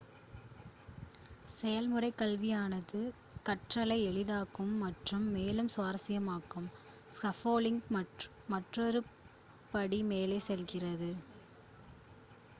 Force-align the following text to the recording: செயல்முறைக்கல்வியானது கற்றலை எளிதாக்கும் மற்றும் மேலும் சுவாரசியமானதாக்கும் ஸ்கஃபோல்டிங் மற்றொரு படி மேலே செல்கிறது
செயல்முறைக்கல்வியானது 1.49 2.99
கற்றலை 3.45 3.97
எளிதாக்கும் 4.03 4.71
மற்றும் 4.77 5.27
மேலும் 5.27 5.69
சுவாரசியமானதாக்கும் 5.69 6.67
ஸ்கஃபோல்டிங் 7.11 7.79
மற்றொரு 8.49 9.01
படி 9.71 10.01
மேலே 10.09 10.39
செல்கிறது 10.47 11.11